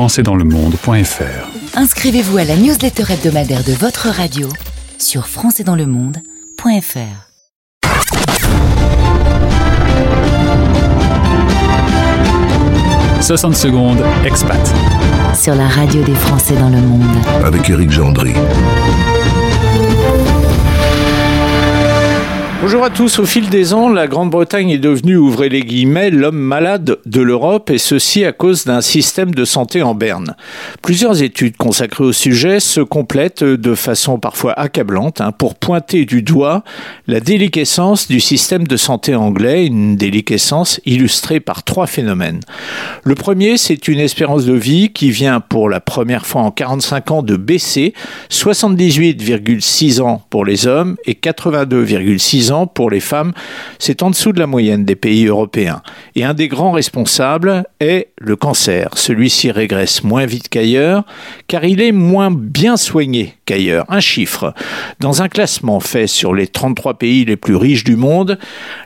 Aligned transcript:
françaisdanslemonde.fr. 0.00 1.76
Inscrivez-vous 1.76 2.38
à 2.38 2.44
la 2.44 2.56
newsletter 2.56 3.12
hebdomadaire 3.12 3.62
de 3.64 3.74
votre 3.74 4.08
radio 4.08 4.48
sur 4.98 5.26
françaisdanslemonde.fr. 5.26 7.26
60 13.20 13.54
secondes, 13.54 14.02
expat. 14.24 14.58
Sur 15.34 15.54
la 15.54 15.68
radio 15.68 16.02
des 16.02 16.14
Français 16.14 16.56
dans 16.56 16.70
le 16.70 16.80
monde. 16.80 17.04
avec 17.44 17.68
Éric 17.68 17.90
Gendry. 17.90 18.32
Bonjour 22.62 22.84
à 22.84 22.90
tous. 22.90 23.18
Au 23.18 23.24
fil 23.24 23.48
des 23.48 23.72
ans, 23.72 23.88
la 23.88 24.06
Grande-Bretagne 24.06 24.68
est 24.68 24.76
devenue, 24.76 25.16
ouvrez 25.16 25.48
les 25.48 25.62
guillemets, 25.62 26.10
l'homme 26.10 26.38
malade 26.38 26.98
de 27.06 27.20
l'Europe 27.22 27.70
et 27.70 27.78
ceci 27.78 28.26
à 28.26 28.32
cause 28.32 28.66
d'un 28.66 28.82
système 28.82 29.34
de 29.34 29.46
santé 29.46 29.80
en 29.80 29.94
berne. 29.94 30.36
Plusieurs 30.82 31.22
études 31.22 31.56
consacrées 31.56 32.04
au 32.04 32.12
sujet 32.12 32.60
se 32.60 32.82
complètent 32.82 33.42
de 33.42 33.74
façon 33.74 34.18
parfois 34.18 34.52
accablante 34.52 35.22
hein, 35.22 35.32
pour 35.32 35.54
pointer 35.54 36.04
du 36.04 36.20
doigt 36.20 36.62
la 37.06 37.20
déliquescence 37.20 38.08
du 38.08 38.20
système 38.20 38.66
de 38.66 38.76
santé 38.76 39.14
anglais, 39.14 39.64
une 39.64 39.96
déliquescence 39.96 40.82
illustrée 40.84 41.40
par 41.40 41.62
trois 41.62 41.86
phénomènes. 41.86 42.40
Le 43.04 43.14
premier, 43.14 43.56
c'est 43.56 43.88
une 43.88 44.00
espérance 44.00 44.44
de 44.44 44.52
vie 44.52 44.90
qui 44.90 45.10
vient 45.10 45.40
pour 45.40 45.70
la 45.70 45.80
première 45.80 46.26
fois 46.26 46.42
en 46.42 46.50
45 46.50 47.10
ans 47.10 47.22
de 47.22 47.36
baisser, 47.36 47.94
78,6 48.30 50.02
ans 50.02 50.22
pour 50.28 50.44
les 50.44 50.66
hommes 50.66 50.98
et 51.06 51.14
82,6 51.14 52.49
pour 52.66 52.90
les 52.90 53.00
femmes, 53.00 53.32
c'est 53.78 54.02
en 54.02 54.10
dessous 54.10 54.32
de 54.32 54.38
la 54.38 54.46
moyenne 54.46 54.84
des 54.84 54.96
pays 54.96 55.26
européens. 55.26 55.82
Et 56.14 56.24
un 56.24 56.34
des 56.34 56.48
grands 56.48 56.72
responsables 56.72 57.64
est 57.80 58.08
le 58.18 58.36
cancer. 58.36 58.90
Celui-ci 58.94 59.50
régresse 59.50 60.04
moins 60.04 60.26
vite 60.26 60.48
qu'ailleurs, 60.48 61.04
car 61.46 61.64
il 61.64 61.80
est 61.80 61.92
moins 61.92 62.30
bien 62.30 62.76
soigné 62.76 63.34
qu'ailleurs. 63.46 63.84
Un 63.88 64.00
chiffre. 64.00 64.54
Dans 65.00 65.22
un 65.22 65.28
classement 65.28 65.80
fait 65.80 66.06
sur 66.06 66.34
les 66.34 66.46
33 66.46 66.94
pays 66.94 67.24
les 67.24 67.36
plus 67.36 67.56
riches 67.56 67.84
du 67.84 67.96
monde, 67.96 68.38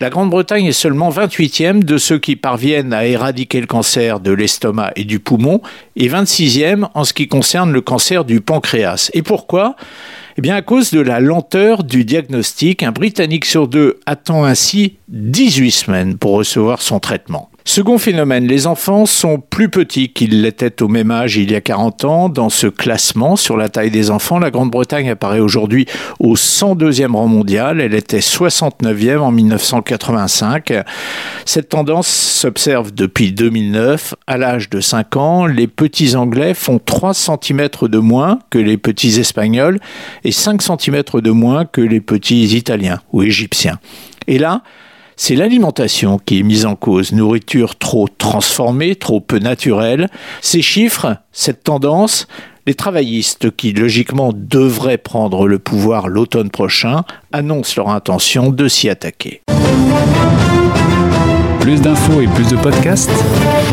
la 0.00 0.10
Grande-Bretagne 0.10 0.66
est 0.66 0.72
seulement 0.72 1.10
28e 1.10 1.82
de 1.82 1.98
ceux 1.98 2.18
qui 2.18 2.36
parviennent 2.36 2.92
à 2.92 3.06
éradiquer 3.06 3.60
le 3.60 3.66
cancer 3.66 4.20
de 4.20 4.32
l'estomac 4.32 4.92
et 4.96 5.04
du 5.04 5.20
poumon, 5.20 5.60
et 5.96 6.08
26e 6.08 6.88
en 6.94 7.04
ce 7.04 7.12
qui 7.12 7.28
concerne 7.28 7.72
le 7.72 7.80
cancer 7.80 8.24
du 8.24 8.40
pancréas. 8.40 9.10
Et 9.14 9.22
pourquoi? 9.22 9.76
Eh 10.40 10.42
bien, 10.42 10.56
à 10.56 10.62
cause 10.62 10.90
de 10.90 11.00
la 11.00 11.20
lenteur 11.20 11.84
du 11.84 12.06
diagnostic, 12.06 12.82
un 12.82 12.92
Britannique 12.92 13.44
sur 13.44 13.68
deux 13.68 14.00
attend 14.06 14.44
ainsi 14.44 14.96
18 15.08 15.70
semaines 15.70 16.16
pour 16.16 16.32
recevoir 16.32 16.80
son 16.80 16.98
traitement. 16.98 17.49
Second 17.64 17.98
phénomène, 17.98 18.46
les 18.46 18.66
enfants 18.66 19.04
sont 19.06 19.38
plus 19.38 19.68
petits 19.68 20.08
qu'ils 20.08 20.42
l'étaient 20.42 20.82
au 20.82 20.88
même 20.88 21.10
âge 21.10 21.36
il 21.36 21.52
y 21.52 21.54
a 21.54 21.60
40 21.60 22.04
ans. 22.04 22.28
Dans 22.28 22.48
ce 22.48 22.66
classement 22.66 23.36
sur 23.36 23.56
la 23.56 23.68
taille 23.68 23.90
des 23.90 24.10
enfants, 24.10 24.38
la 24.38 24.50
Grande-Bretagne 24.50 25.10
apparaît 25.10 25.40
aujourd'hui 25.40 25.86
au 26.18 26.36
102e 26.36 27.12
rang 27.12 27.28
mondial. 27.28 27.80
Elle 27.80 27.94
était 27.94 28.20
69e 28.20 29.18
en 29.18 29.30
1985. 29.30 30.72
Cette 31.44 31.68
tendance 31.68 32.08
s'observe 32.08 32.92
depuis 32.92 33.32
2009. 33.32 34.14
À 34.26 34.38
l'âge 34.38 34.70
de 34.70 34.80
5 34.80 35.16
ans, 35.16 35.46
les 35.46 35.66
petits 35.66 36.16
Anglais 36.16 36.54
font 36.54 36.80
3 36.84 37.12
cm 37.14 37.68
de 37.82 37.98
moins 37.98 38.38
que 38.48 38.58
les 38.58 38.78
petits 38.78 39.20
Espagnols 39.20 39.78
et 40.24 40.32
5 40.32 40.62
cm 40.62 41.02
de 41.14 41.30
moins 41.30 41.66
que 41.66 41.82
les 41.82 42.00
petits 42.00 42.56
Italiens 42.56 43.00
ou 43.12 43.22
Égyptiens. 43.22 43.78
Et 44.26 44.38
là, 44.38 44.62
c'est 45.22 45.34
l'alimentation 45.34 46.18
qui 46.18 46.38
est 46.38 46.42
mise 46.42 46.64
en 46.64 46.76
cause, 46.76 47.12
nourriture 47.12 47.76
trop 47.76 48.08
transformée, 48.08 48.96
trop 48.96 49.20
peu 49.20 49.38
naturelle. 49.38 50.08
Ces 50.40 50.62
chiffres, 50.62 51.14
cette 51.30 51.62
tendance, 51.62 52.26
les 52.66 52.72
travaillistes 52.72 53.54
qui 53.54 53.74
logiquement 53.74 54.32
devraient 54.34 54.96
prendre 54.96 55.46
le 55.46 55.58
pouvoir 55.58 56.08
l'automne 56.08 56.48
prochain 56.48 57.04
annoncent 57.32 57.74
leur 57.76 57.90
intention 57.90 58.48
de 58.48 58.66
s'y 58.66 58.88
attaquer. 58.88 59.42
Plus 61.60 61.82
d'infos 61.82 62.22
et 62.22 62.26
plus 62.28 62.48
de 62.48 62.56
podcasts, 62.56 63.12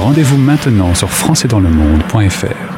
rendez-vous 0.01 0.37
maintenant 0.37 0.93
sur 0.95 1.09
françaisdanslemonde.fr. 1.09 2.76